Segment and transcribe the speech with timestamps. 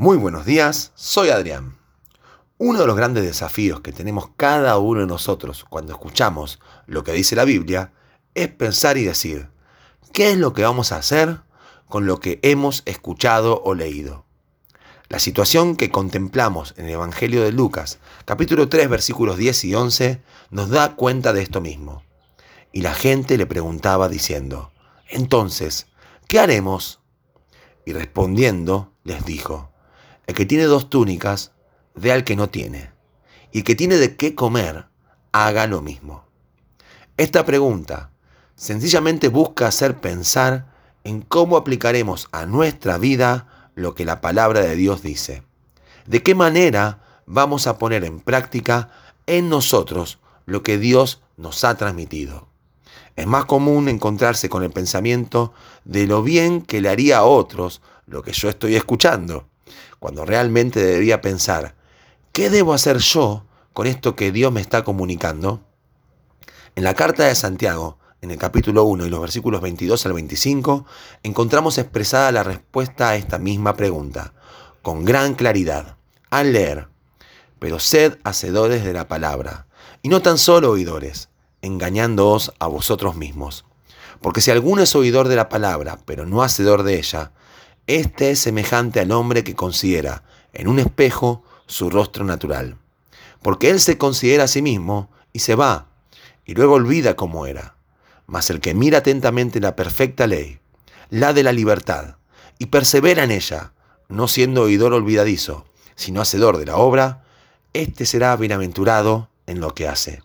[0.00, 1.76] Muy buenos días, soy Adrián.
[2.56, 7.12] Uno de los grandes desafíos que tenemos cada uno de nosotros cuando escuchamos lo que
[7.12, 7.92] dice la Biblia
[8.32, 9.50] es pensar y decir,
[10.14, 11.42] ¿qué es lo que vamos a hacer
[11.86, 14.24] con lo que hemos escuchado o leído?
[15.10, 20.22] La situación que contemplamos en el Evangelio de Lucas, capítulo 3, versículos 10 y 11,
[20.48, 22.04] nos da cuenta de esto mismo.
[22.72, 24.72] Y la gente le preguntaba diciendo,
[25.10, 25.88] entonces,
[26.26, 27.00] ¿qué haremos?
[27.84, 29.69] Y respondiendo, les dijo,
[30.30, 31.50] el que tiene dos túnicas,
[31.96, 32.92] dé al que no tiene,
[33.50, 34.86] y el que tiene de qué comer,
[35.32, 36.24] haga lo mismo.
[37.16, 38.12] Esta pregunta
[38.54, 44.76] sencillamente busca hacer pensar en cómo aplicaremos a nuestra vida lo que la palabra de
[44.76, 45.42] Dios dice.
[46.06, 48.90] ¿De qué manera vamos a poner en práctica
[49.26, 52.46] en nosotros lo que Dios nos ha transmitido?
[53.16, 55.52] Es más común encontrarse con el pensamiento
[55.84, 59.49] de lo bien que le haría a otros lo que yo estoy escuchando,
[60.00, 61.76] cuando realmente debería pensar,
[62.32, 65.60] ¿qué debo hacer yo con esto que Dios me está comunicando?
[66.74, 70.86] En la carta de Santiago, en el capítulo 1 y los versículos 22 al 25,
[71.22, 74.32] encontramos expresada la respuesta a esta misma pregunta,
[74.82, 75.96] con gran claridad,
[76.30, 76.88] al leer,
[77.58, 79.66] pero sed hacedores de la palabra,
[80.02, 81.28] y no tan solo oidores,
[81.60, 83.66] engañándoos a vosotros mismos.
[84.22, 87.32] Porque si alguno es oidor de la palabra, pero no hacedor de ella,
[87.86, 92.76] éste es semejante al hombre que considera en un espejo su rostro natural.
[93.42, 95.86] Porque él se considera a sí mismo y se va,
[96.44, 97.76] y luego olvida cómo era.
[98.26, 100.60] Mas el que mira atentamente la perfecta ley,
[101.08, 102.16] la de la libertad,
[102.58, 103.72] y persevera en ella,
[104.08, 105.64] no siendo oidor olvidadizo,
[105.94, 107.24] sino hacedor de la obra,
[107.72, 110.22] éste será bienaventurado en lo que hace.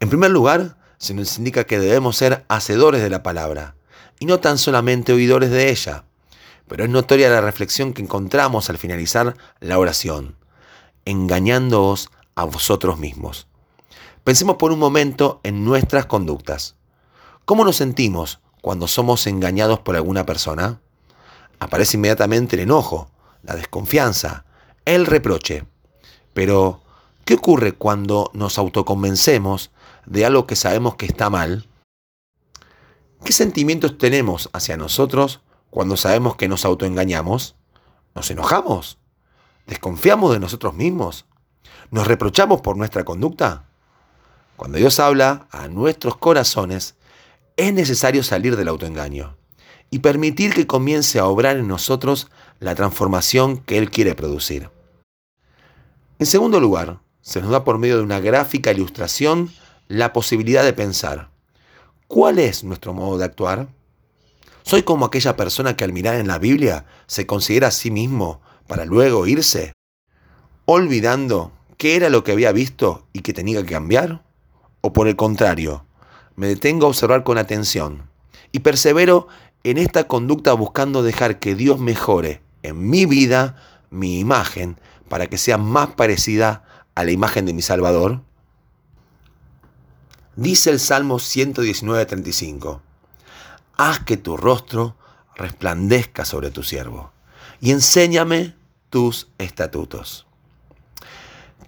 [0.00, 3.74] En primer lugar, se nos indica que debemos ser hacedores de la palabra
[4.18, 6.04] y no tan solamente oidores de ella.
[6.68, 10.36] Pero es notoria la reflexión que encontramos al finalizar la oración,
[11.04, 13.46] engañándoos a vosotros mismos.
[14.24, 16.76] Pensemos por un momento en nuestras conductas.
[17.44, 20.80] ¿Cómo nos sentimos cuando somos engañados por alguna persona?
[21.58, 23.10] Aparece inmediatamente el enojo,
[23.42, 24.46] la desconfianza,
[24.86, 25.64] el reproche.
[26.32, 26.80] Pero,
[27.26, 29.70] ¿qué ocurre cuando nos autoconvencemos
[30.06, 31.66] de algo que sabemos que está mal,
[33.24, 35.40] ¿qué sentimientos tenemos hacia nosotros
[35.70, 37.56] cuando sabemos que nos autoengañamos?
[38.14, 38.98] ¿Nos enojamos?
[39.66, 41.24] ¿Desconfiamos de nosotros mismos?
[41.90, 43.64] ¿Nos reprochamos por nuestra conducta?
[44.56, 46.96] Cuando Dios habla a nuestros corazones,
[47.56, 49.36] es necesario salir del autoengaño
[49.90, 52.28] y permitir que comience a obrar en nosotros
[52.60, 54.70] la transformación que Él quiere producir.
[56.18, 59.50] En segundo lugar, se nos da por medio de una gráfica ilustración
[59.88, 61.30] la posibilidad de pensar,
[62.08, 63.68] ¿cuál es nuestro modo de actuar?
[64.62, 68.40] ¿Soy como aquella persona que al mirar en la Biblia se considera a sí mismo
[68.66, 69.72] para luego irse,
[70.64, 74.24] olvidando qué era lo que había visto y que tenía que cambiar?
[74.80, 75.84] ¿O por el contrario,
[76.36, 78.08] me detengo a observar con atención
[78.52, 79.28] y persevero
[79.64, 83.56] en esta conducta buscando dejar que Dios mejore en mi vida
[83.90, 84.78] mi imagen
[85.08, 88.22] para que sea más parecida a la imagen de mi Salvador?
[90.36, 92.80] Dice el Salmo 119.35,
[93.76, 94.96] Haz que tu rostro
[95.36, 97.12] resplandezca sobre tu siervo
[97.60, 98.56] y enséñame
[98.90, 100.26] tus estatutos.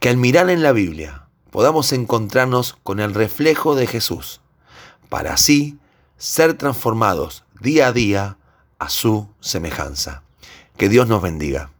[0.00, 4.40] Que al mirar en la Biblia podamos encontrarnos con el reflejo de Jesús,
[5.08, 5.78] para así
[6.16, 8.38] ser transformados día a día
[8.80, 10.22] a su semejanza.
[10.76, 11.70] Que Dios nos bendiga.